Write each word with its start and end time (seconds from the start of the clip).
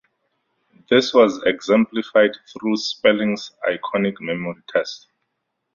This 0.89 1.13
was 1.13 1.43
exemplified 1.43 2.31
through 2.51 2.77
Sperling's 2.77 3.51
Iconic 3.69 4.19
Memory 4.19 4.63
Test. 4.67 5.05